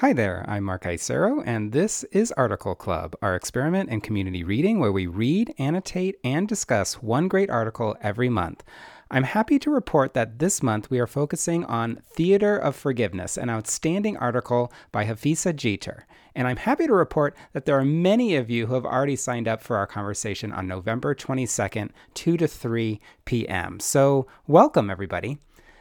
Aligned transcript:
Hi 0.00 0.14
there, 0.14 0.46
I'm 0.48 0.64
Mark 0.64 0.84
Isero, 0.84 1.42
and 1.44 1.72
this 1.72 2.04
is 2.04 2.32
Article 2.32 2.74
Club, 2.74 3.14
our 3.20 3.36
experiment 3.36 3.90
in 3.90 4.00
community 4.00 4.42
reading 4.42 4.80
where 4.80 4.90
we 4.90 5.06
read, 5.06 5.52
annotate, 5.58 6.16
and 6.24 6.48
discuss 6.48 7.02
one 7.02 7.28
great 7.28 7.50
article 7.50 7.94
every 8.00 8.30
month. 8.30 8.64
I'm 9.10 9.24
happy 9.24 9.58
to 9.58 9.70
report 9.70 10.14
that 10.14 10.38
this 10.38 10.62
month 10.62 10.88
we 10.88 11.00
are 11.00 11.06
focusing 11.06 11.66
on 11.66 12.00
Theater 12.14 12.56
of 12.56 12.76
Forgiveness, 12.76 13.36
an 13.36 13.50
outstanding 13.50 14.16
article 14.16 14.72
by 14.90 15.04
Hafizah 15.04 15.52
Geter. 15.52 16.04
And 16.34 16.48
I'm 16.48 16.56
happy 16.56 16.86
to 16.86 16.94
report 16.94 17.36
that 17.52 17.66
there 17.66 17.78
are 17.78 17.84
many 17.84 18.36
of 18.36 18.48
you 18.48 18.68
who 18.68 18.74
have 18.74 18.86
already 18.86 19.16
signed 19.16 19.48
up 19.48 19.60
for 19.62 19.76
our 19.76 19.86
conversation 19.86 20.50
on 20.50 20.66
November 20.66 21.14
22nd, 21.14 21.90
2 22.14 22.38
to 22.38 22.48
3 22.48 23.00
p.m. 23.26 23.78
So, 23.78 24.26
welcome, 24.46 24.88
everybody. 24.88 25.40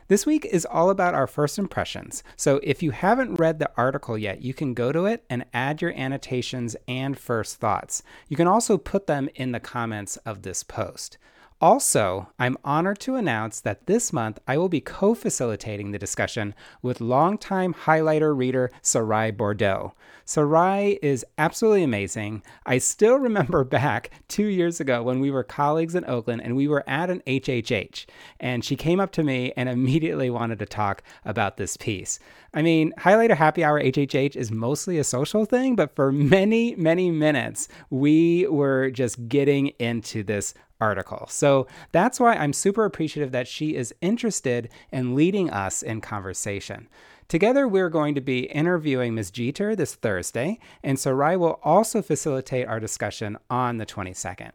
This 0.10 0.26
week 0.26 0.44
is 0.44 0.66
all 0.66 0.90
about 0.90 1.14
our 1.14 1.28
first 1.28 1.60
impressions. 1.60 2.24
So 2.36 2.60
if 2.64 2.82
you 2.82 2.90
haven't 2.90 3.40
read 3.40 3.60
the 3.60 3.70
article 3.78 4.18
yet, 4.18 4.42
you 4.42 4.56
can 4.56 4.74
go 4.74 4.92
to 4.92 5.06
it 5.06 5.24
and 5.30 5.46
add 5.54 5.84
your 5.84 5.94
annotations 5.94 6.76
and 6.88 7.16
first 7.16 7.58
thoughts. 7.58 8.02
You 8.28 8.36
can 8.36 8.48
also 8.48 8.80
put 8.80 9.06
them 9.06 9.30
in 9.36 9.52
the 9.52 9.60
comments 9.60 10.18
of 10.26 10.42
this 10.42 10.64
post. 10.64 11.20
Also, 11.62 12.30
I'm 12.40 12.58
honored 12.64 13.00
to 13.02 13.16
announce 13.16 13.60
that 13.60 13.86
this 13.86 14.14
month 14.14 14.40
I 14.48 14.58
will 14.58 14.70
be 14.70 14.80
co 14.80 15.14
facilitating 15.14 15.92
the 15.92 16.00
discussion 16.00 16.56
with 16.82 17.02
longtime 17.02 17.74
highlighter 17.74 18.36
reader 18.36 18.72
Sarai 18.82 19.32
Bordeaux. 19.32 19.94
Sarai 20.24 21.00
is 21.02 21.26
absolutely 21.38 21.84
amazing. 21.84 22.44
I 22.66 22.78
still 22.78 23.16
remember 23.20 23.66
back 23.66 24.10
two 24.30 24.46
years 24.46 24.80
ago 24.80 25.04
when 25.04 25.20
we 25.20 25.32
were 25.32 25.44
colleagues 25.44 25.96
in 25.96 26.06
Oakland 26.06 26.42
and 26.44 26.56
we 26.56 26.70
were 26.70 26.88
at 26.88 27.10
an 27.10 27.22
HHH, 27.28 28.06
and 28.40 28.64
she 28.64 28.78
came 28.78 29.02
up 29.02 29.12
to 29.12 29.24
me 29.24 29.52
and 29.58 29.68
immediately 29.68 30.30
wanted 30.30 30.60
to 30.60 30.66
talk 30.66 31.04
about 31.26 31.58
this 31.58 31.76
piece. 31.76 32.20
I 32.54 32.62
mean, 32.62 32.94
Highlighter 32.98 33.36
Happy 33.36 33.64
Hour 33.64 33.82
HHH 33.82 34.36
is 34.36 34.52
mostly 34.52 34.98
a 34.98 35.04
social 35.04 35.46
thing, 35.46 35.76
but 35.76 35.96
for 35.96 36.12
many, 36.12 36.76
many 36.76 37.12
minutes, 37.12 37.68
we 37.90 38.48
were 38.48 38.90
just 38.90 39.28
getting 39.28 39.68
into 39.80 40.24
this 40.24 40.54
article. 40.82 41.28
So 41.30 41.68
that's 41.92 42.20
why 42.20 42.36
I'm 42.36 42.54
super 42.54 42.86
appreciative 42.86 43.32
that 43.32 43.48
she 43.48 43.76
is 43.76 43.94
interested 44.02 44.70
in 44.92 45.16
leading 45.16 45.50
us 45.50 45.84
in 45.84 46.02
conversation. 46.02 46.88
Together, 47.28 47.68
we're 47.68 47.90
going 47.90 48.16
to 48.16 48.22
be 48.22 48.46
interviewing 48.46 49.14
Ms. 49.14 49.30
Geter 49.30 49.78
this 49.78 49.94
Thursday, 49.94 50.58
and 50.84 50.98
Sarai 50.98 51.38
will 51.38 51.60
also 51.64 52.02
facilitate 52.02 52.68
our 52.68 52.80
discussion 52.80 53.38
on 53.52 53.78
the 53.78 53.86
22nd. 53.86 54.52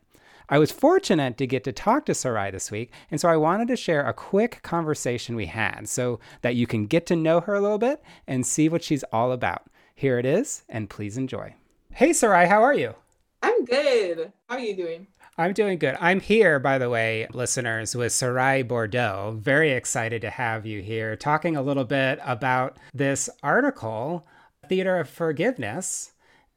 I 0.49 0.59
was 0.59 0.71
fortunate 0.71 1.39
to 1.39 1.47
get 1.47 1.65
to 1.65 1.73
talk 1.73 2.05
to 2.07 2.15
Sarai 2.15 2.51
this 2.51 2.71
week, 2.71 2.93
and 3.11 3.21
so 3.21 3.29
I 3.29 3.37
wanted 3.37 3.69
to 3.69 3.77
share 3.77 4.07
a 4.07 4.13
quick 4.13 4.61
conversation 4.63 5.37
we 5.37 5.47
had 5.47 5.89
so 5.89 6.21
that 6.43 6.55
you 6.55 6.67
can 6.67 6.87
get 6.87 7.07
to 7.07 7.17
know 7.17 7.41
her 7.41 7.55
a 7.55 7.61
little 7.61 7.79
bit 7.79 8.03
and 8.27 8.47
see 8.47 8.69
what 8.69 8.83
she's 8.83 9.05
all 9.05 9.33
about. 9.33 9.63
Here 9.95 10.19
it 10.19 10.27
is, 10.27 10.63
and 10.69 10.91
please 10.91 11.17
enjoy. 11.17 11.55
Hey, 11.93 12.13
Sarai, 12.13 12.47
how 12.47 12.63
are 12.63 12.75
you? 12.75 12.95
I'm 13.43 13.65
good. 13.65 14.33
How 14.49 14.57
are 14.57 14.61
you 14.61 14.77
doing? 14.77 15.07
I'm 15.37 15.53
doing 15.53 15.79
good. 15.79 15.97
I'm 16.01 16.21
here, 16.21 16.59
by 16.59 16.79
the 16.79 16.89
way, 16.89 17.27
listeners, 17.33 17.97
with 17.97 18.13
Sarai 18.13 18.63
Bordeaux. 18.63 19.37
Very 19.41 19.73
excited 19.73 20.21
to 20.23 20.31
have 20.31 20.65
you 20.65 20.81
here 20.81 21.17
talking 21.17 21.57
a 21.57 21.63
little 21.63 21.85
bit 21.85 22.21
about 22.25 22.77
this 22.93 23.29
article, 23.43 24.27
Theater 24.69 24.99
of 24.99 25.09
Forgiveness. 25.09 26.13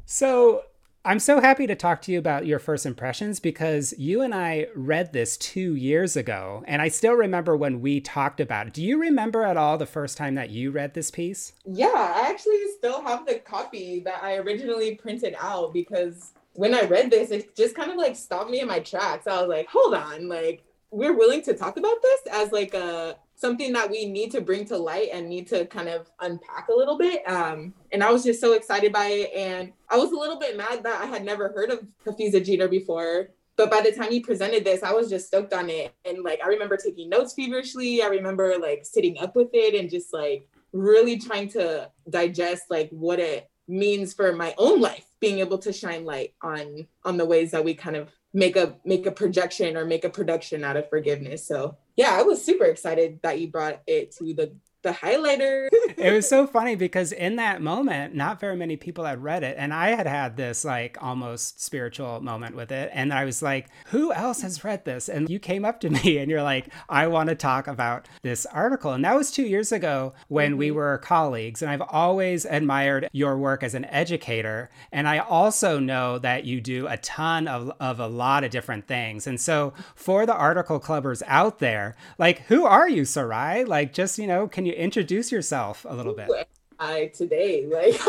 So, 0.05 0.63
I'm 1.07 1.19
so 1.19 1.39
happy 1.39 1.67
to 1.67 1.75
talk 1.75 2.01
to 2.01 2.11
you 2.11 2.19
about 2.19 2.45
your 2.45 2.59
first 2.59 2.85
impressions 2.85 3.39
because 3.39 3.93
you 3.97 4.21
and 4.21 4.35
I 4.35 4.67
read 4.75 5.13
this 5.13 5.37
two 5.37 5.73
years 5.73 6.17
ago, 6.17 6.65
and 6.67 6.81
I 6.81 6.89
still 6.89 7.13
remember 7.13 7.55
when 7.55 7.79
we 7.79 8.01
talked 8.01 8.41
about 8.41 8.67
it. 8.67 8.73
Do 8.73 8.83
you 8.83 8.99
remember 8.99 9.43
at 9.43 9.55
all 9.55 9.77
the 9.77 9.85
first 9.85 10.17
time 10.17 10.35
that 10.35 10.49
you 10.49 10.69
read 10.69 10.95
this 10.95 11.09
piece? 11.09 11.53
Yeah, 11.63 11.93
I 11.95 12.29
actually 12.29 12.61
still 12.77 13.01
have 13.03 13.25
the 13.25 13.35
copy 13.35 14.01
that 14.01 14.21
I 14.21 14.35
originally 14.35 14.95
printed 14.95 15.33
out 15.39 15.71
because 15.71 16.33
when 16.55 16.73
I 16.73 16.81
read 16.81 17.09
this, 17.09 17.31
it 17.31 17.55
just 17.55 17.73
kind 17.73 17.89
of 17.89 17.95
like 17.95 18.17
stopped 18.17 18.51
me 18.51 18.59
in 18.59 18.67
my 18.67 18.79
tracks. 18.79 19.27
I 19.27 19.39
was 19.39 19.47
like, 19.47 19.69
hold 19.69 19.93
on, 19.93 20.27
like 20.27 20.65
we're 20.91 21.15
willing 21.15 21.41
to 21.43 21.53
talk 21.53 21.77
about 21.77 22.01
this 22.01 22.19
as 22.33 22.51
like 22.51 22.73
a 22.73 23.15
something 23.37 23.71
that 23.71 23.89
we 23.89 24.05
need 24.05 24.31
to 24.31 24.41
bring 24.41 24.65
to 24.65 24.77
light 24.77 25.09
and 25.13 25.29
need 25.29 25.47
to 25.47 25.65
kind 25.67 25.87
of 25.87 26.09
unpack 26.19 26.67
a 26.69 26.75
little 26.75 26.97
bit. 26.97 27.21
Um, 27.29 27.73
and 27.91 28.03
I 28.03 28.11
was 28.11 28.23
just 28.23 28.41
so 28.41 28.53
excited 28.53 28.91
by 28.91 29.07
it. 29.07 29.31
And 29.33 29.71
I 29.89 29.97
was 29.97 30.11
a 30.11 30.15
little 30.15 30.37
bit 30.37 30.57
mad 30.57 30.83
that 30.83 31.01
I 31.01 31.05
had 31.05 31.23
never 31.23 31.49
heard 31.49 31.69
of 31.69 31.85
Hafizah 32.05 32.43
Geter 32.43 32.69
before. 32.69 33.29
But 33.55 33.71
by 33.71 33.81
the 33.81 33.91
time 33.91 34.11
he 34.11 34.19
presented 34.19 34.65
this, 34.65 34.83
I 34.83 34.91
was 34.91 35.09
just 35.09 35.27
stoked 35.27 35.53
on 35.53 35.69
it. 35.69 35.93
And 36.03 36.23
like 36.23 36.39
I 36.43 36.47
remember 36.47 36.77
taking 36.77 37.09
notes 37.09 37.33
feverishly. 37.33 38.01
I 38.01 38.07
remember 38.07 38.55
like 38.59 38.85
sitting 38.85 39.19
up 39.19 39.35
with 39.35 39.49
it 39.53 39.79
and 39.79 39.89
just 39.89 40.13
like 40.13 40.47
really 40.73 41.17
trying 41.19 41.49
to 41.49 41.91
digest 42.09 42.63
like 42.69 42.89
what 42.89 43.19
it 43.19 43.49
means 43.67 44.13
for 44.13 44.31
my 44.33 44.55
own 44.57 44.81
life 44.81 45.05
being 45.19 45.39
able 45.39 45.57
to 45.57 45.73
shine 45.73 46.05
light 46.05 46.33
on 46.41 46.87
on 47.03 47.17
the 47.17 47.25
ways 47.25 47.51
that 47.51 47.63
we 47.63 47.73
kind 47.73 47.95
of 47.95 48.09
make 48.37 48.55
a 48.55 48.75
make 48.85 49.05
a 49.05 49.11
projection 49.11 49.75
or 49.75 49.85
make 49.85 50.05
a 50.05 50.09
production 50.09 50.63
out 50.63 50.77
of 50.77 50.89
forgiveness. 50.89 51.45
So 51.45 51.77
yeah 51.97 52.15
i 52.17 52.21
was 52.21 52.43
super 52.43 52.63
excited 52.63 53.19
that 53.23 53.41
you 53.41 53.49
brought 53.49 53.81
it 53.85 54.11
to 54.11 54.33
the 54.33 54.55
the 54.87 54.93
highlighter. 54.93 55.67
it 55.97 56.13
was 56.13 56.27
so 56.27 56.47
funny 56.47 56.75
because 56.75 57.11
in 57.11 57.35
that 57.35 57.61
moment, 57.61 58.15
not 58.15 58.39
very 58.39 58.55
many 58.55 58.77
people 58.77 59.03
had 59.03 59.21
read 59.21 59.43
it. 59.43 59.55
And 59.59 59.73
I 59.73 59.89
had 59.89 60.07
had 60.07 60.37
this 60.37 60.63
like 60.63 60.97
almost 61.01 61.61
spiritual 61.61 62.21
moment 62.21 62.55
with 62.55 62.71
it. 62.71 62.89
And 62.93 63.13
I 63.13 63.25
was 63.25 63.41
like, 63.41 63.67
who 63.87 64.13
else 64.13 64.41
has 64.41 64.63
read 64.63 64.85
this? 64.85 65.09
And 65.09 65.29
you 65.29 65.39
came 65.39 65.65
up 65.65 65.81
to 65.81 65.89
me 66.03 66.17
and 66.17 66.31
you're 66.31 66.43
like, 66.43 66.69
I 66.87 67.07
want 67.07 67.29
to 67.29 67.35
talk 67.35 67.67
about 67.67 68.07
this 68.21 68.45
article. 68.47 68.93
And 68.93 69.03
that 69.03 69.15
was 69.15 69.29
two 69.29 69.43
years 69.43 69.71
ago 69.71 70.13
when 70.29 70.51
mm-hmm. 70.51 70.59
we 70.59 70.71
were 70.71 70.97
colleagues. 70.99 71.61
And 71.61 71.69
I've 71.69 71.81
always 71.81 72.45
admired 72.45 73.09
your 73.11 73.37
work 73.37 73.63
as 73.63 73.73
an 73.73 73.85
educator. 73.85 74.69
And 74.91 75.07
I 75.07 75.19
also 75.19 75.79
know 75.79 76.17
that 76.19 76.45
you 76.45 76.61
do 76.61 76.87
a 76.87 76.97
ton 76.97 77.47
of, 77.47 77.71
of 77.79 77.99
a 77.99 78.07
lot 78.07 78.43
of 78.43 78.51
different 78.51 78.87
things. 78.87 79.27
And 79.27 79.39
so 79.39 79.73
for 79.95 80.25
the 80.25 80.33
article 80.33 80.79
clubbers 80.79 81.21
out 81.27 81.59
there, 81.59 81.95
like, 82.17 82.43
who 82.43 82.65
are 82.65 82.87
you, 82.87 83.03
Sarai? 83.03 83.65
Like, 83.65 83.91
just, 83.93 84.17
you 84.17 84.27
know, 84.27 84.47
can 84.47 84.65
you 84.65 84.73
introduce 84.77 85.31
yourself 85.31 85.85
a 85.87 85.93
little 85.93 86.13
bit? 86.13 86.29
I 86.79 87.11
today, 87.13 87.65
like, 87.65 87.99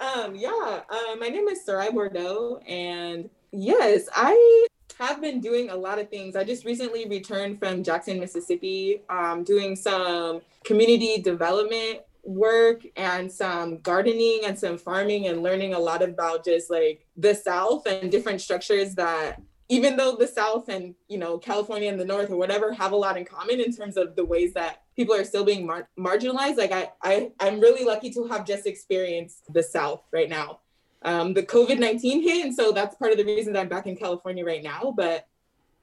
um, 0.00 0.34
yeah, 0.34 0.80
uh, 0.88 1.16
my 1.18 1.28
name 1.28 1.48
is 1.48 1.64
Sarai 1.64 1.90
Bordeaux, 1.90 2.60
and 2.66 3.30
yes, 3.52 4.08
I 4.14 4.66
have 4.98 5.20
been 5.20 5.40
doing 5.40 5.70
a 5.70 5.76
lot 5.76 5.98
of 5.98 6.08
things. 6.10 6.36
I 6.36 6.44
just 6.44 6.64
recently 6.64 7.08
returned 7.08 7.58
from 7.58 7.82
Jackson, 7.82 8.18
Mississippi, 8.18 9.02
um, 9.08 9.44
doing 9.44 9.76
some 9.76 10.40
community 10.64 11.20
development 11.20 12.00
work 12.24 12.82
and 12.96 13.30
some 13.30 13.78
gardening 13.78 14.40
and 14.44 14.58
some 14.58 14.76
farming 14.76 15.28
and 15.28 15.42
learning 15.42 15.74
a 15.74 15.78
lot 15.78 16.02
about 16.02 16.44
just 16.44 16.70
like 16.70 17.06
the 17.16 17.34
South 17.34 17.86
and 17.86 18.10
different 18.10 18.40
structures 18.40 18.94
that 18.96 19.40
even 19.68 19.96
though 19.96 20.14
the 20.16 20.26
South 20.26 20.68
and 20.68 20.94
you 21.08 21.18
know 21.18 21.38
California 21.38 21.90
and 21.90 22.00
the 22.00 22.04
North 22.04 22.30
or 22.30 22.36
whatever 22.36 22.72
have 22.72 22.92
a 22.92 22.96
lot 22.96 23.16
in 23.16 23.24
common 23.24 23.60
in 23.60 23.74
terms 23.74 23.96
of 23.96 24.16
the 24.16 24.24
ways 24.24 24.52
that 24.54 24.82
people 24.94 25.14
are 25.14 25.24
still 25.24 25.44
being 25.44 25.66
mar- 25.66 25.88
marginalized, 25.98 26.56
like 26.56 26.72
I, 26.72 26.90
I 27.02 27.32
I'm 27.40 27.60
really 27.60 27.84
lucky 27.84 28.10
to 28.10 28.26
have 28.28 28.46
just 28.46 28.66
experienced 28.66 29.52
the 29.52 29.62
South 29.62 30.02
right 30.12 30.28
now. 30.28 30.60
Um, 31.02 31.34
the 31.34 31.42
COVID 31.42 31.78
nineteen 31.78 32.22
hit, 32.22 32.44
and 32.44 32.54
so 32.54 32.72
that's 32.72 32.96
part 32.96 33.12
of 33.12 33.18
the 33.18 33.24
reason 33.24 33.52
that 33.54 33.60
I'm 33.60 33.68
back 33.68 33.86
in 33.86 33.96
California 33.96 34.44
right 34.44 34.62
now. 34.62 34.92
But 34.96 35.26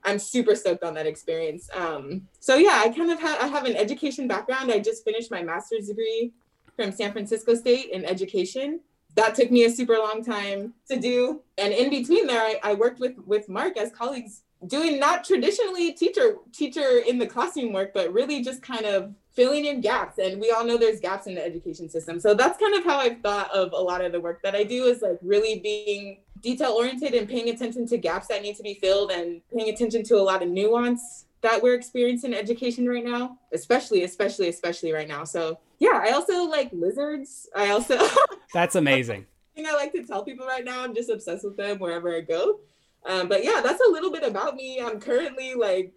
I'm 0.06 0.20
super 0.20 0.56
stoked 0.56 0.84
on 0.84 0.94
that 0.96 1.08
experience. 1.08 1.70
Um, 1.74 2.28
so 2.40 2.56
yeah, 2.56 2.82
I 2.84 2.90
kind 2.90 3.12
of 3.12 3.20
have 3.20 3.40
I 3.42 3.48
have 3.48 3.66
an 3.66 3.76
education 3.76 4.28
background. 4.28 4.72
I 4.72 4.80
just 4.80 5.04
finished 5.04 5.32
my 5.32 5.44
master's 5.44 5.88
degree 5.88 6.34
from 6.76 6.92
San 6.92 7.12
Francisco 7.12 7.56
State 7.56 7.90
in 7.92 8.06
education 8.06 8.80
that 9.16 9.36
took 9.36 9.52
me 9.52 9.66
a 9.66 9.70
super 9.70 9.98
long 9.98 10.24
time 10.24 10.74
to 10.90 11.00
do. 11.00 11.42
And 11.58 11.74
in 11.74 11.90
between 11.90 12.28
there, 12.28 12.42
I, 12.42 12.60
I 12.64 12.74
worked 12.74 13.00
with 13.00 13.18
with 13.26 13.50
Mark 13.50 13.78
as 13.78 13.92
colleagues 13.92 14.42
doing 14.68 15.00
not 15.00 15.24
traditionally 15.24 15.92
teacher 15.92 16.36
teacher 16.52 17.02
in 17.08 17.18
the 17.18 17.28
classroom 17.28 17.74
work, 17.74 17.94
but 17.94 18.14
really 18.14 18.44
just 18.44 18.62
kind 18.62 18.86
of 18.86 19.14
filling 19.32 19.66
in 19.66 19.82
gaps. 19.82 20.20
And 20.20 20.40
we 20.40 20.52
all 20.52 20.64
know 20.64 20.78
there's 20.78 21.00
gaps 21.00 21.28
in 21.28 21.36
the 21.36 21.44
education 21.44 21.90
system. 21.90 22.20
So 22.20 22.34
that's 22.34 22.60
kind 22.60 22.76
of 22.76 22.84
how 22.84 22.98
I've 22.98 23.20
thought 23.22 23.52
of 23.52 23.74
a 23.74 23.82
lot 23.82 24.04
of 24.04 24.12
the 24.12 24.22
work 24.22 24.42
that 24.44 24.56
I 24.56 24.64
do 24.64 24.86
is 24.86 25.02
like 25.02 25.18
really 25.22 25.60
being 25.60 26.20
detail 26.42 26.72
oriented 26.72 27.14
and 27.14 27.28
paying 27.28 27.50
attention 27.50 27.88
to 27.88 27.98
gaps 27.98 28.28
that 28.28 28.42
need 28.42 28.56
to 28.58 28.64
be 28.64 28.76
filled 28.76 29.12
and 29.12 29.42
paying 29.56 29.70
attention 29.70 30.04
to 30.04 30.16
a 30.18 30.22
lot 30.22 30.44
of 30.44 30.50
nuance 30.50 31.26
that 31.42 31.62
we're 31.62 31.74
experiencing 31.74 32.32
in 32.32 32.40
education 32.40 32.88
right 32.88 33.04
now, 33.04 33.38
especially, 33.54 34.04
especially, 34.04 34.48
especially 34.50 34.94
right 34.94 35.08
now. 35.08 35.24
So 35.26 35.60
yeah, 35.84 36.02
I 36.02 36.12
also 36.12 36.46
like 36.46 36.70
lizards. 36.72 37.50
I 37.54 37.72
also 37.72 38.00
That's 38.54 38.76
amazing. 38.76 39.26
thing 39.54 39.68
I 39.68 39.74
like 39.74 39.92
to 39.92 40.04
tell 40.06 40.24
people 40.24 40.48
right 40.48 40.64
now. 40.64 40.82
I'm 40.82 40.96
just 40.96 41.10
obsessed 41.10 41.44
with 41.44 41.58
them 41.58 41.78
wherever 41.78 42.16
I 42.16 42.22
go. 42.22 42.62
Um, 43.06 43.28
but 43.28 43.44
yeah, 43.44 43.60
that's 43.62 43.82
a 43.86 43.92
little 43.92 44.10
bit 44.10 44.24
about 44.24 44.56
me. 44.56 44.80
I'm 44.82 45.02
currently 45.02 45.56
like 45.56 45.92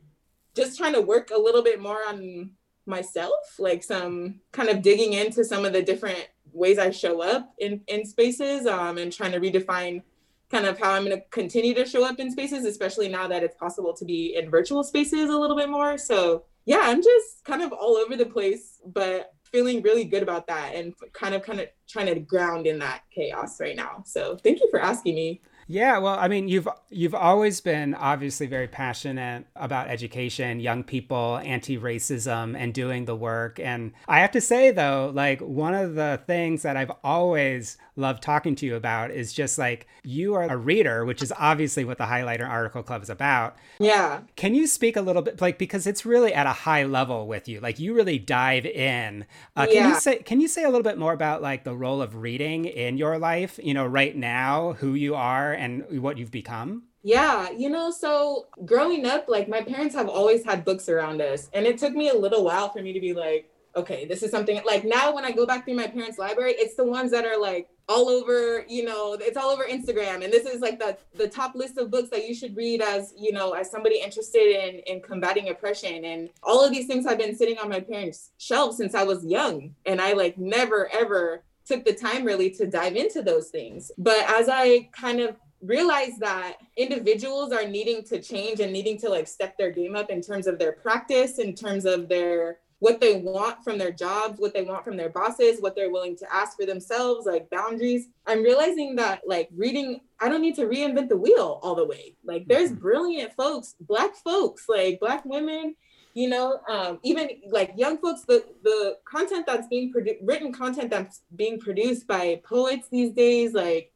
just 0.56 0.76
trying 0.76 0.94
to 0.94 1.00
work 1.00 1.30
a 1.30 1.38
little 1.38 1.62
bit 1.62 1.80
more 1.80 2.00
on 2.08 2.50
myself, 2.84 3.60
like 3.60 3.84
some 3.84 4.40
kind 4.50 4.68
of 4.68 4.82
digging 4.82 5.12
into 5.12 5.44
some 5.44 5.64
of 5.64 5.72
the 5.72 5.82
different 5.82 6.26
ways 6.52 6.80
I 6.80 6.90
show 6.90 7.22
up 7.22 7.54
in 7.60 7.82
in 7.86 8.04
spaces, 8.04 8.66
um, 8.66 8.98
and 8.98 9.12
trying 9.12 9.32
to 9.32 9.40
redefine 9.40 10.02
kind 10.50 10.66
of 10.66 10.80
how 10.80 10.94
I'm 10.94 11.04
going 11.04 11.16
to 11.16 11.24
continue 11.30 11.74
to 11.74 11.86
show 11.86 12.04
up 12.04 12.18
in 12.18 12.32
spaces, 12.32 12.64
especially 12.64 13.08
now 13.08 13.28
that 13.28 13.44
it's 13.44 13.56
possible 13.56 13.94
to 13.94 14.04
be 14.04 14.34
in 14.36 14.50
virtual 14.50 14.82
spaces 14.82 15.30
a 15.30 15.38
little 15.38 15.56
bit 15.56 15.68
more. 15.68 15.96
So 15.96 16.42
yeah, 16.64 16.80
I'm 16.82 17.02
just 17.02 17.44
kind 17.44 17.62
of 17.62 17.72
all 17.72 17.96
over 17.96 18.16
the 18.16 18.26
place, 18.26 18.80
but 18.84 19.32
feeling 19.52 19.82
really 19.82 20.04
good 20.04 20.22
about 20.22 20.46
that 20.46 20.74
and 20.74 20.94
kind 21.12 21.34
of 21.34 21.42
kind 21.42 21.60
of 21.60 21.68
trying 21.88 22.06
to 22.06 22.18
ground 22.20 22.66
in 22.66 22.78
that 22.80 23.02
chaos 23.14 23.60
right 23.60 23.76
now. 23.76 24.02
So 24.04 24.36
thank 24.36 24.60
you 24.60 24.68
for 24.70 24.80
asking 24.80 25.14
me. 25.14 25.40
Yeah, 25.68 25.98
well, 25.98 26.16
I 26.16 26.28
mean, 26.28 26.46
you've 26.46 26.68
you've 26.90 27.14
always 27.14 27.60
been 27.60 27.94
obviously 27.94 28.46
very 28.46 28.68
passionate 28.68 29.46
about 29.56 29.88
education, 29.88 30.60
young 30.60 30.84
people, 30.84 31.40
anti-racism 31.44 32.56
and 32.56 32.72
doing 32.72 33.04
the 33.04 33.16
work. 33.16 33.58
And 33.58 33.92
I 34.06 34.20
have 34.20 34.30
to 34.32 34.40
say 34.40 34.70
though, 34.70 35.10
like 35.12 35.40
one 35.40 35.74
of 35.74 35.96
the 35.96 36.20
things 36.26 36.62
that 36.62 36.76
I've 36.76 36.92
always 37.02 37.78
loved 37.96 38.22
talking 38.22 38.54
to 38.56 38.66
you 38.66 38.76
about 38.76 39.10
is 39.10 39.32
just 39.32 39.58
like 39.58 39.86
you 40.04 40.34
are 40.34 40.44
a 40.44 40.56
reader, 40.56 41.04
which 41.04 41.22
is 41.22 41.32
obviously 41.38 41.84
what 41.84 41.98
the 41.98 42.04
Highlighter 42.04 42.48
Article 42.48 42.82
Club 42.82 43.02
is 43.02 43.10
about. 43.10 43.56
Yeah. 43.78 44.20
Can 44.36 44.54
you 44.54 44.66
speak 44.66 44.96
a 44.96 45.00
little 45.00 45.22
bit 45.22 45.40
like 45.40 45.58
because 45.58 45.86
it's 45.86 46.04
really 46.04 46.32
at 46.32 46.46
a 46.46 46.52
high 46.52 46.84
level 46.84 47.26
with 47.26 47.48
you. 47.48 47.60
Like 47.60 47.78
you 47.78 47.94
really 47.94 48.18
dive 48.18 48.66
in. 48.66 49.26
Uh, 49.56 49.66
yeah. 49.68 49.74
can 49.74 49.88
you 49.90 50.00
say 50.00 50.18
can 50.18 50.40
you 50.40 50.48
say 50.48 50.62
a 50.62 50.68
little 50.68 50.82
bit 50.82 50.98
more 50.98 51.12
about 51.12 51.42
like 51.42 51.64
the 51.64 51.74
role 51.74 52.02
of 52.02 52.16
reading 52.16 52.66
in 52.66 52.98
your 52.98 53.18
life, 53.18 53.58
you 53.62 53.74
know, 53.74 53.86
right 53.86 54.16
now, 54.16 54.74
who 54.74 54.94
you 54.94 55.14
are 55.14 55.52
and 55.52 55.84
what 56.02 56.18
you've 56.18 56.30
become? 56.30 56.84
Yeah, 57.02 57.50
you 57.50 57.70
know, 57.70 57.92
so 57.92 58.46
growing 58.64 59.06
up, 59.06 59.28
like 59.28 59.48
my 59.48 59.62
parents 59.62 59.94
have 59.94 60.08
always 60.08 60.44
had 60.44 60.64
books 60.64 60.88
around 60.88 61.22
us. 61.22 61.48
And 61.52 61.64
it 61.64 61.78
took 61.78 61.94
me 61.94 62.08
a 62.08 62.14
little 62.14 62.42
while 62.44 62.70
for 62.70 62.82
me 62.82 62.92
to 62.92 63.00
be 63.00 63.14
like, 63.14 63.48
okay, 63.76 64.06
this 64.06 64.22
is 64.22 64.30
something 64.30 64.60
like 64.64 64.84
now 64.84 65.14
when 65.14 65.24
I 65.24 65.32
go 65.32 65.46
back 65.46 65.64
through 65.64 65.74
my 65.74 65.86
parents' 65.86 66.18
library, 66.18 66.54
it's 66.56 66.74
the 66.76 66.84
ones 66.84 67.10
that 67.10 67.26
are 67.26 67.38
like 67.38 67.68
all 67.88 68.08
over, 68.08 68.64
you 68.68 68.84
know, 68.84 69.14
it's 69.20 69.36
all 69.36 69.50
over 69.50 69.64
Instagram. 69.64 70.24
And 70.24 70.32
this 70.32 70.46
is 70.46 70.60
like 70.60 70.78
the 70.78 70.96
the 71.14 71.28
top 71.28 71.54
list 71.54 71.76
of 71.76 71.90
books 71.90 72.08
that 72.10 72.26
you 72.26 72.34
should 72.34 72.56
read 72.56 72.80
as, 72.80 73.12
you 73.16 73.32
know, 73.32 73.52
as 73.52 73.70
somebody 73.70 74.00
interested 74.00 74.40
in 74.40 74.80
in 74.80 75.00
combating 75.02 75.50
oppression. 75.50 76.04
And 76.04 76.30
all 76.42 76.64
of 76.64 76.72
these 76.72 76.86
things 76.86 77.06
have 77.06 77.18
been 77.18 77.36
sitting 77.36 77.58
on 77.58 77.68
my 77.68 77.80
parents' 77.80 78.30
shelves 78.38 78.78
since 78.78 78.94
I 78.94 79.04
was 79.04 79.24
young. 79.24 79.74
And 79.84 80.00
I 80.00 80.14
like 80.14 80.38
never 80.38 80.90
ever 80.92 81.42
took 81.66 81.84
the 81.84 81.92
time 81.92 82.24
really 82.24 82.50
to 82.50 82.66
dive 82.66 82.96
into 82.96 83.22
those 83.22 83.48
things. 83.48 83.92
But 83.98 84.24
as 84.28 84.48
I 84.48 84.88
kind 84.92 85.20
of 85.20 85.36
realized 85.62 86.20
that 86.20 86.58
individuals 86.76 87.52
are 87.52 87.66
needing 87.66 88.04
to 88.04 88.20
change 88.20 88.60
and 88.60 88.72
needing 88.72 88.98
to 88.98 89.08
like 89.08 89.26
step 89.26 89.56
their 89.58 89.70
game 89.70 89.96
up 89.96 90.10
in 90.10 90.20
terms 90.20 90.46
of 90.46 90.58
their 90.58 90.72
practice, 90.72 91.38
in 91.38 91.54
terms 91.54 91.84
of 91.84 92.08
their 92.08 92.58
what 92.78 93.00
they 93.00 93.16
want 93.16 93.64
from 93.64 93.78
their 93.78 93.90
jobs, 93.90 94.38
what 94.38 94.52
they 94.52 94.62
want 94.62 94.84
from 94.84 94.96
their 94.96 95.08
bosses, 95.08 95.60
what 95.60 95.74
they're 95.74 95.90
willing 95.90 96.16
to 96.16 96.34
ask 96.34 96.56
for 96.56 96.66
themselves, 96.66 97.26
like 97.26 97.48
boundaries. 97.50 98.08
I'm 98.26 98.42
realizing 98.42 98.96
that 98.96 99.22
like 99.26 99.48
reading, 99.56 100.00
I 100.20 100.28
don't 100.28 100.42
need 100.42 100.56
to 100.56 100.66
reinvent 100.66 101.08
the 101.08 101.16
wheel 101.16 101.58
all 101.62 101.74
the 101.74 101.86
way. 101.86 102.16
Like 102.24 102.46
there's 102.46 102.70
mm-hmm. 102.70 102.80
brilliant 102.80 103.32
folks, 103.34 103.74
black 103.80 104.14
folks, 104.16 104.66
like 104.68 105.00
black 105.00 105.24
women, 105.24 105.74
you 106.12 106.28
know, 106.28 106.60
um, 106.68 106.98
even 107.02 107.28
like 107.50 107.72
young 107.76 107.98
folks, 107.98 108.22
the 108.22 108.44
the 108.62 108.96
content 109.04 109.46
that's 109.46 109.68
being 109.68 109.90
produced, 109.92 110.20
written 110.22 110.52
content 110.52 110.90
that's 110.90 111.22
being 111.34 111.58
produced 111.58 112.06
by 112.06 112.40
poets 112.44 112.88
these 112.90 113.12
days, 113.12 113.54
like 113.54 113.92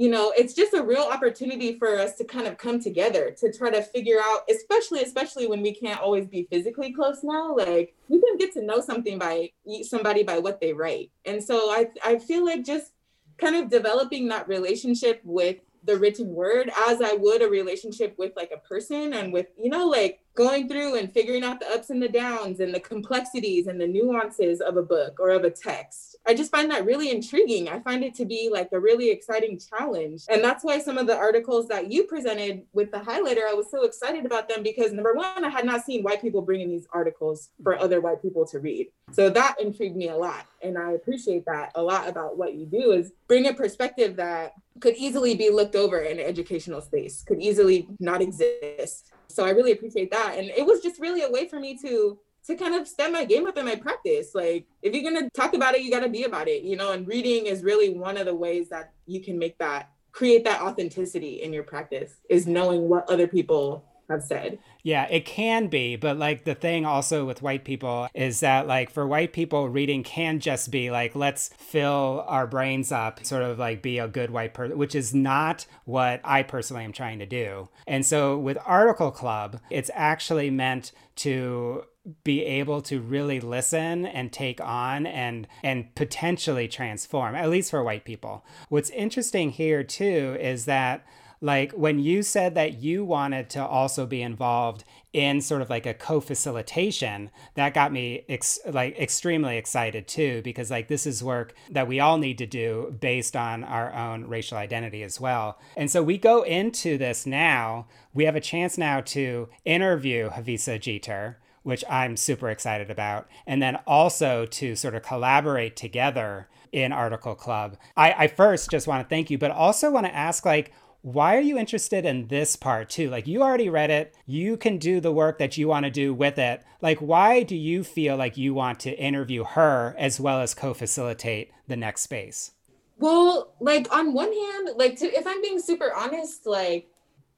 you 0.00 0.08
know 0.08 0.32
it's 0.34 0.54
just 0.54 0.72
a 0.72 0.82
real 0.82 1.02
opportunity 1.02 1.78
for 1.78 1.98
us 1.98 2.14
to 2.16 2.24
kind 2.24 2.46
of 2.46 2.56
come 2.56 2.80
together 2.80 3.36
to 3.38 3.52
try 3.52 3.68
to 3.68 3.82
figure 3.82 4.18
out 4.18 4.40
especially 4.48 5.02
especially 5.02 5.46
when 5.46 5.60
we 5.60 5.74
can't 5.74 6.00
always 6.00 6.26
be 6.26 6.48
physically 6.50 6.90
close 6.90 7.22
now 7.22 7.54
like 7.54 7.94
we 8.08 8.18
can 8.18 8.38
get 8.38 8.50
to 8.50 8.62
know 8.62 8.80
something 8.80 9.18
by 9.18 9.50
somebody 9.82 10.22
by 10.22 10.38
what 10.38 10.58
they 10.58 10.72
write. 10.72 11.10
And 11.26 11.44
so 11.44 11.70
i 11.70 11.86
i 12.02 12.18
feel 12.18 12.46
like 12.46 12.64
just 12.64 12.92
kind 13.36 13.56
of 13.56 13.68
developing 13.68 14.28
that 14.28 14.48
relationship 14.48 15.20
with 15.22 15.58
the 15.84 15.96
written 15.96 16.28
word 16.28 16.70
as 16.88 17.00
I 17.00 17.14
would 17.14 17.42
a 17.42 17.48
relationship 17.48 18.14
with 18.18 18.32
like 18.36 18.52
a 18.54 18.58
person 18.68 19.14
and 19.14 19.32
with, 19.32 19.46
you 19.58 19.70
know, 19.70 19.86
like 19.86 20.20
going 20.34 20.68
through 20.68 20.96
and 20.96 21.12
figuring 21.12 21.42
out 21.42 21.60
the 21.60 21.68
ups 21.70 21.90
and 21.90 22.02
the 22.02 22.08
downs 22.08 22.60
and 22.60 22.74
the 22.74 22.80
complexities 22.80 23.66
and 23.66 23.80
the 23.80 23.86
nuances 23.86 24.60
of 24.60 24.76
a 24.76 24.82
book 24.82 25.18
or 25.18 25.30
of 25.30 25.44
a 25.44 25.50
text. 25.50 26.16
I 26.26 26.34
just 26.34 26.50
find 26.50 26.70
that 26.70 26.84
really 26.84 27.10
intriguing. 27.10 27.68
I 27.68 27.80
find 27.80 28.04
it 28.04 28.14
to 28.16 28.24
be 28.24 28.48
like 28.52 28.68
a 28.72 28.78
really 28.78 29.10
exciting 29.10 29.58
challenge. 29.58 30.22
And 30.28 30.44
that's 30.44 30.62
why 30.62 30.78
some 30.78 30.98
of 30.98 31.06
the 31.06 31.16
articles 31.16 31.66
that 31.68 31.90
you 31.90 32.04
presented 32.04 32.62
with 32.72 32.90
the 32.90 32.98
highlighter, 32.98 33.48
I 33.48 33.54
was 33.54 33.70
so 33.70 33.84
excited 33.84 34.26
about 34.26 34.48
them 34.48 34.62
because 34.62 34.92
number 34.92 35.14
one, 35.14 35.44
I 35.44 35.48
had 35.48 35.64
not 35.64 35.84
seen 35.84 36.02
white 36.02 36.20
people 36.20 36.42
bringing 36.42 36.68
these 36.68 36.86
articles 36.92 37.50
for 37.62 37.78
other 37.78 38.00
white 38.00 38.22
people 38.22 38.46
to 38.46 38.60
read. 38.60 38.88
So 39.12 39.30
that 39.30 39.56
intrigued 39.60 39.96
me 39.96 40.08
a 40.08 40.16
lot. 40.16 40.46
And 40.62 40.78
I 40.78 40.92
appreciate 40.92 41.44
that 41.46 41.72
a 41.74 41.82
lot 41.82 42.08
about 42.08 42.36
what 42.36 42.54
you 42.54 42.66
do 42.66 42.92
is 42.92 43.12
bring 43.26 43.48
a 43.48 43.54
perspective 43.54 44.16
that 44.16 44.54
could 44.78 44.96
easily 44.96 45.34
be 45.34 45.50
looked 45.50 45.74
over 45.74 45.98
in 45.98 46.18
an 46.18 46.24
educational 46.24 46.80
space, 46.80 47.22
could 47.26 47.40
easily 47.40 47.88
not 47.98 48.22
exist. 48.22 49.12
So 49.30 49.44
I 49.44 49.50
really 49.50 49.72
appreciate 49.72 50.10
that. 50.10 50.36
And 50.38 50.48
it 50.50 50.66
was 50.66 50.80
just 50.80 51.00
really 51.00 51.22
a 51.22 51.30
way 51.30 51.48
for 51.48 51.60
me 51.60 51.76
to 51.78 52.18
to 52.46 52.56
kind 52.56 52.74
of 52.74 52.88
step 52.88 53.12
my 53.12 53.24
game 53.24 53.46
up 53.46 53.58
in 53.58 53.66
my 53.66 53.76
practice. 53.76 54.34
Like 54.34 54.66
if 54.82 54.94
you're 54.94 55.10
gonna 55.10 55.28
talk 55.30 55.54
about 55.54 55.74
it, 55.74 55.82
you 55.82 55.90
gotta 55.90 56.08
be 56.08 56.24
about 56.24 56.48
it, 56.48 56.62
you 56.62 56.76
know, 56.76 56.92
and 56.92 57.06
reading 57.06 57.46
is 57.46 57.62
really 57.62 57.90
one 57.90 58.16
of 58.16 58.26
the 58.26 58.34
ways 58.34 58.68
that 58.70 58.92
you 59.06 59.22
can 59.22 59.38
make 59.38 59.58
that 59.58 59.90
create 60.12 60.44
that 60.44 60.60
authenticity 60.60 61.42
in 61.42 61.52
your 61.52 61.62
practice 61.62 62.16
is 62.28 62.46
knowing 62.46 62.88
what 62.88 63.08
other 63.08 63.26
people 63.26 63.84
have 64.10 64.22
said. 64.22 64.58
Yeah, 64.82 65.06
it 65.10 65.24
can 65.24 65.68
be, 65.68 65.96
but 65.96 66.16
like 66.16 66.44
the 66.44 66.54
thing 66.54 66.86
also 66.86 67.24
with 67.24 67.42
white 67.42 67.64
people 67.64 68.08
is 68.14 68.40
that 68.40 68.66
like 68.66 68.90
for 68.90 69.06
white 69.06 69.32
people 69.32 69.68
reading 69.68 70.02
can 70.02 70.40
just 70.40 70.70
be 70.70 70.90
like 70.90 71.14
let's 71.14 71.50
fill 71.58 72.24
our 72.26 72.46
brains 72.46 72.90
up, 72.92 73.24
sort 73.24 73.42
of 73.42 73.58
like 73.58 73.82
be 73.82 73.98
a 73.98 74.08
good 74.08 74.30
white 74.30 74.54
person, 74.54 74.78
which 74.78 74.94
is 74.94 75.14
not 75.14 75.66
what 75.84 76.20
I 76.24 76.42
personally 76.42 76.84
am 76.84 76.92
trying 76.92 77.18
to 77.18 77.26
do. 77.26 77.68
And 77.86 78.04
so 78.04 78.38
with 78.38 78.58
Article 78.64 79.10
Club, 79.10 79.60
it's 79.70 79.90
actually 79.94 80.50
meant 80.50 80.92
to 81.16 81.84
be 82.24 82.44
able 82.44 82.80
to 82.80 83.00
really 83.00 83.40
listen 83.40 84.06
and 84.06 84.32
take 84.32 84.60
on 84.60 85.06
and 85.06 85.46
and 85.62 85.94
potentially 85.94 86.66
transform 86.66 87.34
at 87.34 87.50
least 87.50 87.70
for 87.70 87.84
white 87.84 88.04
people. 88.04 88.44
What's 88.68 88.90
interesting 88.90 89.50
here 89.50 89.84
too 89.84 90.36
is 90.40 90.64
that 90.64 91.04
like 91.40 91.72
when 91.72 91.98
you 91.98 92.22
said 92.22 92.54
that 92.54 92.82
you 92.82 93.04
wanted 93.04 93.48
to 93.50 93.64
also 93.64 94.06
be 94.06 94.20
involved 94.20 94.84
in 95.12 95.40
sort 95.40 95.62
of 95.62 95.70
like 95.70 95.86
a 95.86 95.94
co-facilitation 95.94 97.30
that 97.54 97.74
got 97.74 97.92
me 97.92 98.24
ex- 98.28 98.60
like 98.70 98.96
extremely 98.98 99.56
excited 99.56 100.06
too 100.06 100.42
because 100.42 100.70
like 100.70 100.88
this 100.88 101.06
is 101.06 101.24
work 101.24 101.54
that 101.70 101.88
we 101.88 101.98
all 101.98 102.18
need 102.18 102.38
to 102.38 102.46
do 102.46 102.94
based 103.00 103.34
on 103.34 103.64
our 103.64 103.92
own 103.94 104.26
racial 104.26 104.58
identity 104.58 105.02
as 105.02 105.20
well. 105.20 105.58
And 105.76 105.90
so 105.90 106.02
we 106.02 106.18
go 106.18 106.42
into 106.42 106.98
this 106.98 107.26
now. 107.26 107.86
We 108.12 108.24
have 108.24 108.36
a 108.36 108.40
chance 108.40 108.76
now 108.76 109.00
to 109.00 109.48
interview 109.64 110.30
Hafizah 110.30 110.80
Geter 110.80 111.36
which 111.62 111.84
i'm 111.90 112.16
super 112.16 112.48
excited 112.48 112.90
about 112.90 113.28
and 113.46 113.62
then 113.62 113.76
also 113.86 114.46
to 114.46 114.74
sort 114.74 114.94
of 114.94 115.02
collaborate 115.02 115.76
together 115.76 116.48
in 116.72 116.92
article 116.92 117.34
club. 117.34 117.76
I, 117.96 118.12
I 118.12 118.26
first 118.28 118.70
just 118.70 118.86
want 118.86 119.04
to 119.04 119.08
thank 119.08 119.30
you 119.30 119.36
but 119.36 119.50
also 119.50 119.90
want 119.90 120.06
to 120.06 120.14
ask 120.14 120.46
like 120.46 120.72
why 121.02 121.36
are 121.36 121.40
you 121.40 121.56
interested 121.56 122.04
in 122.04 122.28
this 122.28 122.56
part 122.56 122.90
too? 122.90 123.08
Like 123.08 123.26
you 123.26 123.42
already 123.42 123.68
read 123.68 123.90
it, 123.90 124.14
you 124.26 124.56
can 124.56 124.78
do 124.78 125.00
the 125.00 125.12
work 125.12 125.38
that 125.38 125.56
you 125.56 125.68
want 125.68 125.84
to 125.84 125.90
do 125.90 126.12
with 126.12 126.38
it. 126.38 126.62
Like 126.82 126.98
why 126.98 127.42
do 127.42 127.56
you 127.56 127.84
feel 127.84 128.16
like 128.16 128.36
you 128.36 128.52
want 128.52 128.80
to 128.80 128.98
interview 128.98 129.44
her 129.44 129.94
as 129.98 130.20
well 130.20 130.40
as 130.40 130.54
co-facilitate 130.54 131.52
the 131.68 131.76
next 131.76 132.02
space? 132.02 132.52
Well, 132.98 133.54
like 133.60 133.90
on 133.94 134.12
one 134.12 134.32
hand, 134.32 134.70
like 134.76 134.96
to, 134.98 135.06
if 135.06 135.26
I'm 135.26 135.40
being 135.40 135.58
super 135.58 135.92
honest, 135.94 136.46
like 136.46 136.88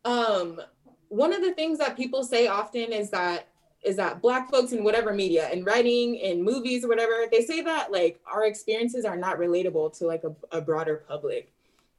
um 0.04 0.60
one 1.08 1.32
of 1.32 1.42
the 1.42 1.52
things 1.52 1.78
that 1.78 1.96
people 1.96 2.24
say 2.24 2.48
often 2.48 2.92
is 2.92 3.10
that 3.10 3.48
is 3.84 3.96
that 3.96 4.22
black 4.22 4.50
folks 4.50 4.72
in 4.72 4.82
whatever 4.82 5.12
media 5.12 5.50
in 5.50 5.62
writing 5.64 6.14
in 6.16 6.42
movies 6.42 6.84
or 6.84 6.88
whatever 6.88 7.26
they 7.30 7.42
say 7.42 7.60
that 7.60 7.92
like 7.92 8.20
our 8.32 8.44
experiences 8.44 9.04
are 9.04 9.16
not 9.16 9.38
relatable 9.38 9.96
to 9.98 10.06
like 10.06 10.24
a, 10.24 10.56
a 10.56 10.60
broader 10.60 11.04
public 11.06 11.52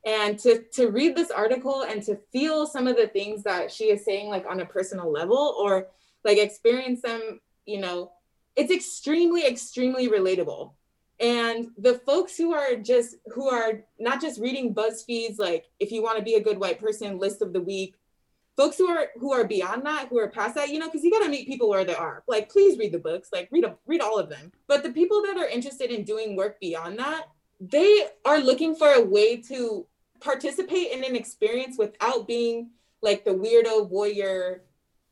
and 0.06 0.38
to 0.40 0.64
to 0.74 0.90
read 0.90 1.16
this 1.16 1.32
article 1.32 1.84
and 1.84 2.04
to 2.04 2.18
feel 2.32 2.66
some 2.66 2.88
of 2.88 2.98
the 2.98 3.08
things 3.08 3.44
that 3.44 3.72
she 3.72 3.86
is 3.86 4.04
saying 4.04 4.30
like 4.30 4.46
on 4.50 4.60
a 4.60 4.66
personal 4.66 5.12
level 5.12 5.56
or 5.58 5.88
like 6.26 6.38
experience 6.38 7.02
them 7.02 7.40
you 7.66 7.80
know 7.80 8.12
it's 8.56 8.72
extremely 8.72 9.46
extremely 9.46 10.08
relatable. 10.08 10.72
And 11.20 11.68
the 11.78 11.96
folks 12.00 12.36
who 12.36 12.54
are 12.54 12.76
just 12.76 13.16
who 13.34 13.50
are 13.50 13.84
not 14.00 14.20
just 14.20 14.42
reading 14.42 14.74
buzzfeed's 14.74 15.40
like 15.40 15.70
if 15.80 15.92
you 15.92 16.04
want 16.04 16.18
to 16.18 16.24
be 16.24 16.36
a 16.36 16.44
good 16.44 16.60
white 16.60 16.80
person 16.80 17.18
list 17.18 17.42
of 17.42 17.54
the 17.54 17.62
week 17.62 17.96
folks 18.58 18.78
who 18.78 18.88
are 18.88 19.08
who 19.20 19.32
are 19.32 19.46
beyond 19.46 19.86
that 19.86 20.08
who 20.10 20.20
are 20.20 20.28
past 20.28 20.56
that 20.56 20.70
you 20.70 20.80
know 20.80 20.88
because 20.88 21.04
you 21.04 21.12
got 21.12 21.24
to 21.24 21.30
meet 21.30 21.48
people 21.48 21.70
where 21.70 21.86
they 21.86 21.96
are. 21.96 22.24
Like 22.28 22.50
please 22.50 22.78
read 22.78 22.92
the 22.92 23.00
books 23.00 23.30
like 23.32 23.48
read 23.52 23.64
them 23.64 23.76
read 23.86 24.02
all 24.02 24.20
of 24.20 24.30
them. 24.30 24.52
But 24.68 24.84
the 24.84 24.92
people 24.92 25.22
that 25.22 25.38
are 25.38 25.48
interested 25.48 25.92
in 25.92 26.04
doing 26.04 26.36
work 26.36 26.60
beyond 26.60 27.00
that 27.00 27.28
they 27.60 28.08
are 28.26 28.40
looking 28.40 28.76
for 28.76 28.90
a 28.90 29.02
way 29.02 29.38
to 29.38 29.86
participate 30.24 30.92
in 30.92 31.04
an 31.04 31.16
experience 31.16 31.78
without 31.78 32.28
being 32.28 32.70
like 33.02 33.26
the 33.26 33.32
weirdo 33.32 33.92
voyeur 33.92 34.60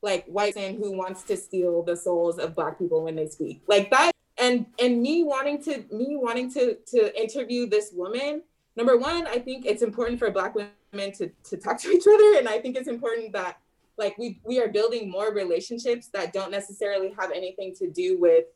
like 0.00 0.24
white 0.26 0.56
man 0.56 0.74
who 0.74 0.96
wants 0.96 1.22
to 1.22 1.36
steal 1.36 1.82
the 1.82 1.96
souls 1.96 2.38
of 2.38 2.54
black 2.54 2.78
people 2.78 3.04
when 3.04 3.14
they 3.14 3.28
speak 3.28 3.62
like 3.68 3.90
that 3.90 4.12
and 4.38 4.66
and 4.80 5.02
me 5.02 5.22
wanting 5.22 5.62
to 5.62 5.84
me 5.92 6.16
wanting 6.16 6.50
to 6.50 6.76
to 6.86 7.20
interview 7.20 7.66
this 7.66 7.90
woman 7.92 8.42
number 8.76 8.96
one 8.96 9.26
i 9.26 9.38
think 9.38 9.66
it's 9.66 9.82
important 9.82 10.18
for 10.18 10.30
black 10.30 10.54
women 10.54 11.12
to 11.12 11.30
to 11.44 11.56
talk 11.56 11.78
to 11.78 11.90
each 11.90 12.06
other 12.06 12.38
and 12.38 12.48
i 12.48 12.58
think 12.58 12.76
it's 12.76 12.88
important 12.88 13.32
that 13.32 13.58
like 13.98 14.16
we 14.16 14.40
we 14.44 14.60
are 14.60 14.68
building 14.68 15.10
more 15.10 15.32
relationships 15.32 16.08
that 16.08 16.32
don't 16.32 16.50
necessarily 16.50 17.14
have 17.18 17.30
anything 17.30 17.74
to 17.74 17.90
do 17.90 18.18
with 18.18 18.46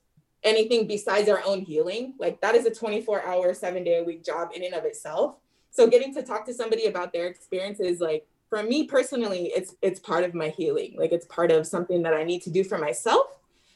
anything 0.42 0.86
besides 0.86 1.28
our 1.28 1.42
own 1.44 1.60
healing. 1.60 2.14
Like 2.18 2.40
that 2.40 2.54
is 2.54 2.64
a 2.66 2.75
24 2.75 3.26
hour, 3.26 3.52
seven 3.52 3.84
day 3.84 3.98
a 3.98 4.04
week 4.04 4.25
job 4.25 4.50
in 4.54 4.64
and 4.64 4.75
of 4.75 4.84
itself. 4.84 5.36
So 5.76 5.87
getting 5.87 6.14
to 6.14 6.23
talk 6.23 6.47
to 6.47 6.54
somebody 6.54 6.87
about 6.87 7.12
their 7.12 7.26
experiences, 7.26 8.00
like 8.00 8.26
for 8.49 8.62
me 8.62 8.85
personally, 8.85 9.52
it's 9.54 9.75
it's 9.83 10.00
part 10.00 10.25
of 10.25 10.33
my 10.33 10.49
healing. 10.49 10.95
Like 10.97 11.12
it's 11.12 11.26
part 11.26 11.50
of 11.50 11.66
something 11.66 12.02
that 12.02 12.14
I 12.14 12.25
need 12.25 12.40
to 12.42 12.50
do 12.50 12.64
for 12.64 12.78
myself 12.78 13.26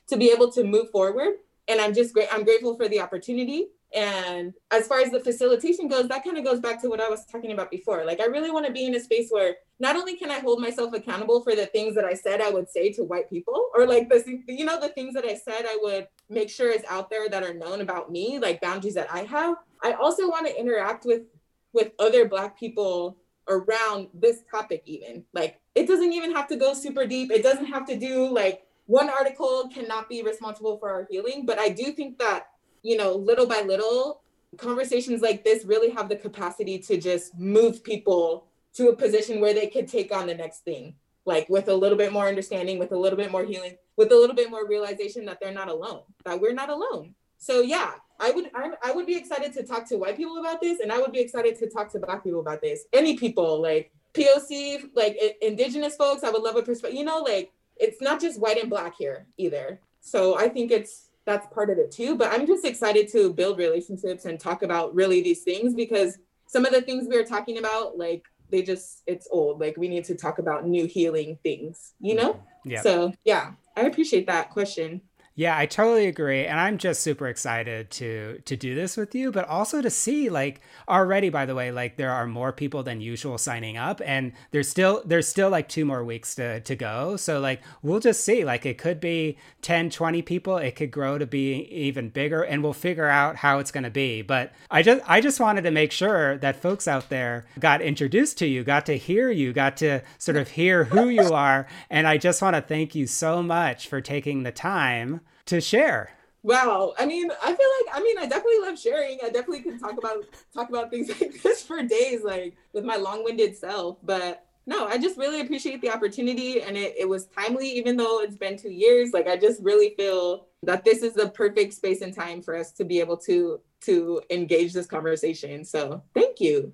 to 0.06 0.16
be 0.16 0.30
able 0.30 0.50
to 0.52 0.64
move 0.64 0.88
forward. 0.90 1.34
And 1.68 1.78
I'm 1.78 1.92
just 1.92 2.14
great. 2.14 2.28
I'm 2.32 2.42
grateful 2.42 2.74
for 2.74 2.88
the 2.88 3.00
opportunity. 3.00 3.68
And 3.92 4.54
as 4.70 4.86
far 4.86 5.00
as 5.00 5.10
the 5.10 5.20
facilitation 5.20 5.88
goes, 5.88 6.08
that 6.08 6.24
kind 6.24 6.38
of 6.38 6.44
goes 6.44 6.60
back 6.60 6.80
to 6.80 6.88
what 6.88 7.02
I 7.02 7.08
was 7.10 7.26
talking 7.26 7.52
about 7.52 7.70
before. 7.70 8.06
Like 8.06 8.20
I 8.20 8.26
really 8.26 8.50
want 8.50 8.64
to 8.64 8.72
be 8.72 8.86
in 8.86 8.94
a 8.94 9.00
space 9.00 9.28
where 9.30 9.56
not 9.78 9.94
only 9.94 10.16
can 10.16 10.30
I 10.30 10.38
hold 10.38 10.60
myself 10.62 10.94
accountable 10.94 11.42
for 11.42 11.54
the 11.54 11.66
things 11.66 11.94
that 11.96 12.06
I 12.06 12.14
said 12.14 12.40
I 12.40 12.50
would 12.50 12.70
say 12.70 12.92
to 12.92 13.04
white 13.04 13.28
people, 13.28 13.68
or 13.74 13.86
like 13.86 14.08
the 14.08 14.40
you 14.48 14.64
know 14.64 14.80
the 14.80 14.88
things 14.88 15.12
that 15.14 15.26
I 15.26 15.34
said 15.34 15.66
I 15.66 15.76
would 15.82 16.06
make 16.30 16.48
sure 16.48 16.70
is 16.70 16.84
out 16.88 17.10
there 17.10 17.28
that 17.28 17.42
are 17.42 17.52
known 17.52 17.82
about 17.82 18.10
me, 18.10 18.38
like 18.38 18.62
boundaries 18.62 18.94
that 18.94 19.12
I 19.12 19.24
have. 19.24 19.56
I 19.82 19.92
also 19.92 20.28
want 20.28 20.46
to 20.46 20.58
interact 20.58 21.04
with 21.04 21.22
with 21.72 21.92
other 21.98 22.28
black 22.28 22.58
people 22.58 23.16
around 23.48 24.08
this 24.14 24.42
topic 24.50 24.82
even. 24.86 25.24
Like 25.32 25.60
it 25.74 25.86
doesn't 25.86 26.12
even 26.12 26.32
have 26.32 26.48
to 26.48 26.56
go 26.56 26.74
super 26.74 27.06
deep. 27.06 27.30
It 27.30 27.42
doesn't 27.42 27.66
have 27.66 27.86
to 27.86 27.96
do 27.96 28.32
like 28.32 28.62
one 28.86 29.08
article 29.08 29.68
cannot 29.72 30.08
be 30.08 30.22
responsible 30.22 30.78
for 30.78 30.90
our 30.90 31.06
healing, 31.10 31.46
but 31.46 31.58
I 31.58 31.68
do 31.68 31.92
think 31.92 32.18
that, 32.18 32.48
you 32.82 32.96
know, 32.96 33.14
little 33.14 33.46
by 33.46 33.62
little 33.62 34.22
conversations 34.56 35.22
like 35.22 35.44
this 35.44 35.64
really 35.64 35.90
have 35.90 36.08
the 36.08 36.16
capacity 36.16 36.78
to 36.78 36.96
just 36.96 37.38
move 37.38 37.84
people 37.84 38.46
to 38.74 38.88
a 38.88 38.96
position 38.96 39.40
where 39.40 39.54
they 39.54 39.68
could 39.68 39.88
take 39.88 40.12
on 40.12 40.26
the 40.26 40.34
next 40.34 40.64
thing 40.64 40.94
like 41.24 41.48
with 41.48 41.68
a 41.68 41.74
little 41.74 41.98
bit 41.98 42.12
more 42.12 42.26
understanding 42.26 42.78
with 42.78 42.92
a 42.92 42.98
little 42.98 43.16
bit 43.16 43.30
more 43.30 43.44
healing 43.44 43.76
with 43.96 44.10
a 44.10 44.16
little 44.16 44.34
bit 44.34 44.50
more 44.50 44.66
realization 44.66 45.24
that 45.24 45.38
they're 45.40 45.52
not 45.52 45.68
alone 45.68 46.02
that 46.24 46.40
we're 46.40 46.52
not 46.52 46.70
alone 46.70 47.14
so 47.38 47.60
yeah 47.60 47.92
i 48.20 48.30
would 48.30 48.50
I, 48.54 48.70
I 48.82 48.92
would 48.92 49.06
be 49.06 49.16
excited 49.16 49.52
to 49.54 49.62
talk 49.62 49.88
to 49.88 49.96
white 49.96 50.16
people 50.16 50.38
about 50.38 50.60
this 50.60 50.80
and 50.80 50.92
i 50.92 50.98
would 50.98 51.12
be 51.12 51.20
excited 51.20 51.58
to 51.58 51.68
talk 51.68 51.90
to 51.92 51.98
black 51.98 52.22
people 52.24 52.40
about 52.40 52.60
this. 52.60 52.84
Any 52.92 53.16
people 53.16 53.60
like 53.60 53.92
poc 54.14 54.90
like 54.94 55.18
indigenous 55.40 55.96
folks 55.96 56.24
i 56.24 56.30
would 56.30 56.42
love 56.42 56.56
a 56.56 56.62
perspective 56.62 56.98
you 56.98 57.04
know 57.04 57.18
like 57.18 57.52
it's 57.76 58.00
not 58.02 58.20
just 58.20 58.40
white 58.40 58.58
and 58.58 58.68
black 58.68 58.94
here 58.98 59.26
either. 59.36 59.80
So 60.00 60.38
i 60.38 60.48
think 60.48 60.70
it's 60.70 61.10
that's 61.26 61.46
part 61.54 61.70
of 61.70 61.78
it 61.78 61.90
too 61.90 62.16
but 62.16 62.32
i'm 62.32 62.46
just 62.46 62.64
excited 62.64 63.06
to 63.12 63.32
build 63.32 63.58
relationships 63.58 64.24
and 64.24 64.40
talk 64.40 64.62
about 64.62 64.94
really 64.94 65.22
these 65.22 65.42
things 65.42 65.74
because 65.74 66.18
some 66.46 66.64
of 66.64 66.72
the 66.72 66.82
things 66.82 67.06
we 67.08 67.16
were 67.16 67.24
talking 67.24 67.58
about 67.58 67.96
like 67.96 68.24
they 68.50 68.62
just 68.62 69.02
it's 69.06 69.28
old. 69.30 69.60
Like 69.60 69.76
we 69.76 69.86
need 69.86 70.04
to 70.06 70.16
talk 70.16 70.40
about 70.40 70.66
new 70.66 70.86
healing 70.86 71.38
things 71.42 71.94
you 72.00 72.14
know? 72.14 72.42
Yeah. 72.64 72.82
So 72.82 73.12
yeah 73.24 73.52
i 73.76 73.82
appreciate 73.82 74.26
that 74.26 74.50
question 74.50 75.00
yeah, 75.40 75.56
I 75.56 75.64
totally 75.64 76.06
agree, 76.06 76.44
and 76.44 76.60
I'm 76.60 76.76
just 76.76 77.00
super 77.00 77.26
excited 77.26 77.90
to 77.92 78.42
to 78.44 78.56
do 78.58 78.74
this 78.74 78.98
with 78.98 79.14
you, 79.14 79.32
but 79.32 79.48
also 79.48 79.80
to 79.80 79.88
see 79.88 80.28
like 80.28 80.60
already. 80.86 81.30
By 81.30 81.46
the 81.46 81.54
way, 81.54 81.72
like 81.72 81.96
there 81.96 82.10
are 82.10 82.26
more 82.26 82.52
people 82.52 82.82
than 82.82 83.00
usual 83.00 83.38
signing 83.38 83.78
up, 83.78 84.02
and 84.04 84.32
there's 84.50 84.68
still 84.68 85.02
there's 85.06 85.26
still 85.26 85.48
like 85.48 85.66
two 85.66 85.86
more 85.86 86.04
weeks 86.04 86.34
to 86.34 86.60
to 86.60 86.76
go. 86.76 87.16
So 87.16 87.40
like 87.40 87.62
we'll 87.80 88.00
just 88.00 88.22
see. 88.22 88.44
Like 88.44 88.66
it 88.66 88.76
could 88.76 89.00
be 89.00 89.38
10, 89.62 89.88
20 89.88 90.20
people. 90.20 90.58
It 90.58 90.76
could 90.76 90.90
grow 90.90 91.16
to 91.16 91.24
be 91.24 91.62
even 91.74 92.10
bigger, 92.10 92.42
and 92.42 92.62
we'll 92.62 92.74
figure 92.74 93.08
out 93.08 93.36
how 93.36 93.60
it's 93.60 93.72
going 93.72 93.84
to 93.84 93.90
be. 93.90 94.20
But 94.20 94.52
I 94.70 94.82
just 94.82 95.02
I 95.08 95.22
just 95.22 95.40
wanted 95.40 95.62
to 95.62 95.70
make 95.70 95.90
sure 95.90 96.36
that 96.36 96.60
folks 96.60 96.86
out 96.86 97.08
there 97.08 97.46
got 97.58 97.80
introduced 97.80 98.36
to 98.40 98.46
you, 98.46 98.62
got 98.62 98.84
to 98.84 98.98
hear 98.98 99.30
you, 99.30 99.54
got 99.54 99.78
to 99.78 100.02
sort 100.18 100.36
of 100.36 100.50
hear 100.50 100.84
who 100.84 101.08
you 101.08 101.32
are, 101.32 101.66
and 101.88 102.06
I 102.06 102.18
just 102.18 102.42
want 102.42 102.56
to 102.56 102.60
thank 102.60 102.94
you 102.94 103.06
so 103.06 103.42
much 103.42 103.88
for 103.88 104.02
taking 104.02 104.42
the 104.42 104.52
time 104.52 105.22
to 105.46 105.60
share. 105.60 106.10
Wow. 106.42 106.94
I 106.98 107.06
mean, 107.06 107.30
I 107.30 107.46
feel 107.46 107.68
like 107.86 107.96
I 107.96 108.02
mean, 108.02 108.18
I 108.18 108.26
definitely 108.26 108.60
love 108.60 108.78
sharing. 108.78 109.18
I 109.22 109.28
definitely 109.28 109.62
can 109.62 109.78
talk 109.78 109.98
about 109.98 110.24
talk 110.54 110.68
about 110.70 110.90
things 110.90 111.08
like 111.20 111.42
this 111.42 111.62
for 111.62 111.82
days, 111.82 112.22
like 112.24 112.56
with 112.72 112.84
my 112.84 112.96
long-winded 112.96 113.56
self. 113.56 113.98
But 114.02 114.46
no, 114.66 114.86
I 114.86 114.98
just 114.98 115.18
really 115.18 115.40
appreciate 115.40 115.80
the 115.80 115.90
opportunity 115.90 116.62
and 116.62 116.76
it, 116.76 116.94
it 116.98 117.08
was 117.08 117.26
timely, 117.26 117.68
even 117.70 117.96
though 117.96 118.20
it's 118.20 118.36
been 118.36 118.56
two 118.56 118.70
years. 118.70 119.12
Like 119.12 119.26
I 119.26 119.36
just 119.36 119.62
really 119.62 119.94
feel 119.96 120.46
that 120.62 120.84
this 120.84 121.02
is 121.02 121.14
the 121.14 121.28
perfect 121.28 121.74
space 121.74 122.02
and 122.02 122.14
time 122.14 122.42
for 122.42 122.56
us 122.56 122.72
to 122.72 122.84
be 122.84 123.00
able 123.00 123.16
to 123.18 123.60
to 123.82 124.22
engage 124.30 124.72
this 124.72 124.86
conversation. 124.86 125.64
So 125.64 126.02
thank 126.14 126.40
you. 126.40 126.72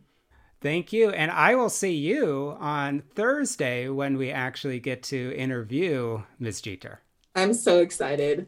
Thank 0.61 0.93
you. 0.93 1.11
And 1.11 1.31
I 1.31 1.55
will 1.55 1.71
see 1.71 1.95
you 1.95 2.57
on 2.59 3.03
Thursday 3.15 3.89
when 3.89 4.17
we 4.17 4.31
actually 4.31 4.81
get 4.81 5.03
to 5.05 5.35
interview 5.37 6.23
Ms. 6.39 6.61
Geter. 6.61 6.99
I'm 7.37 7.53
so 7.55 7.81
excited. 7.81 8.47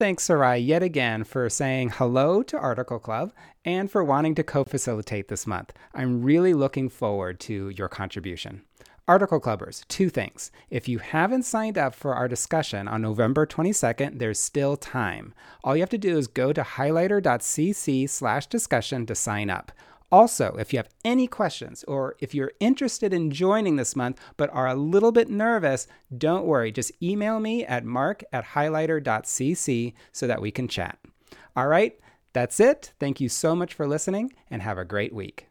Thanks, 0.00 0.24
Sarai, 0.24 0.58
yet 0.58 0.82
again 0.82 1.22
for 1.22 1.48
saying 1.48 1.90
hello 1.90 2.42
to 2.42 2.58
Article 2.58 2.98
Club 2.98 3.32
and 3.64 3.88
for 3.88 4.02
wanting 4.02 4.34
to 4.34 4.42
co 4.42 4.64
facilitate 4.64 5.28
this 5.28 5.46
month. 5.46 5.72
I'm 5.94 6.22
really 6.22 6.52
looking 6.52 6.88
forward 6.88 7.38
to 7.40 7.68
your 7.70 7.88
contribution. 7.88 8.62
Article 9.06 9.38
Clubbers, 9.38 9.86
two 9.86 10.08
things. 10.08 10.50
If 10.68 10.88
you 10.88 10.98
haven't 10.98 11.44
signed 11.44 11.78
up 11.78 11.94
for 11.94 12.14
our 12.14 12.26
discussion 12.26 12.88
on 12.88 13.02
November 13.02 13.46
22nd, 13.46 14.18
there's 14.18 14.40
still 14.40 14.76
time. 14.76 15.32
All 15.62 15.76
you 15.76 15.82
have 15.82 15.90
to 15.90 15.98
do 15.98 16.16
is 16.16 16.26
go 16.26 16.52
to 16.54 16.62
highlighter.cc 16.62 18.08
slash 18.08 18.46
discussion 18.46 19.06
to 19.06 19.14
sign 19.14 19.48
up. 19.48 19.70
Also, 20.14 20.54
if 20.60 20.72
you 20.72 20.78
have 20.78 20.94
any 21.04 21.26
questions 21.26 21.82
or 21.88 22.14
if 22.20 22.36
you're 22.36 22.52
interested 22.60 23.12
in 23.12 23.32
joining 23.32 23.74
this 23.74 23.96
month 23.96 24.20
but 24.36 24.48
are 24.52 24.68
a 24.68 24.76
little 24.76 25.10
bit 25.10 25.28
nervous, 25.28 25.88
don't 26.16 26.46
worry. 26.46 26.70
Just 26.70 26.92
email 27.02 27.40
me 27.40 27.64
at 27.64 27.84
mark 27.84 28.22
at 28.32 28.44
highlighter.cc 28.44 29.92
so 30.12 30.26
that 30.28 30.40
we 30.40 30.52
can 30.52 30.68
chat. 30.68 31.00
All 31.56 31.66
right, 31.66 31.98
that's 32.32 32.60
it. 32.60 32.92
Thank 33.00 33.20
you 33.20 33.28
so 33.28 33.56
much 33.56 33.74
for 33.74 33.88
listening 33.88 34.32
and 34.52 34.62
have 34.62 34.78
a 34.78 34.84
great 34.84 35.12
week. 35.12 35.42